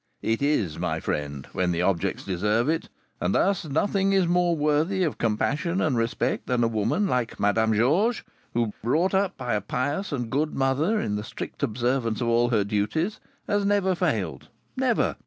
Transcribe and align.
"It 0.23 0.41
is, 0.41 0.79
my 0.79 0.99
friend, 0.99 1.47
when 1.53 1.71
the 1.71 1.83
objects 1.83 2.25
deserve 2.25 2.67
it; 2.69 2.89
and 3.21 3.35
thus 3.35 3.65
nothing 3.65 4.13
is 4.13 4.25
more 4.27 4.55
worthy 4.55 5.03
of 5.03 5.19
compassion 5.19 5.79
and 5.79 5.95
respect 5.95 6.47
than 6.47 6.63
a 6.63 6.67
woman 6.67 7.05
like 7.05 7.39
Madame 7.39 7.75
Georges, 7.75 8.23
who, 8.55 8.73
brought 8.83 9.13
up 9.13 9.37
by 9.37 9.53
a 9.53 9.61
pious 9.61 10.11
and 10.11 10.31
good 10.31 10.55
mother 10.55 10.99
in 10.99 11.17
the 11.17 11.23
strict 11.23 11.61
observance 11.61 12.19
of 12.19 12.27
all 12.29 12.49
her 12.49 12.63
duties, 12.63 13.19
has 13.47 13.63
never 13.63 13.93
failed, 13.93 14.47
never! 14.75 15.17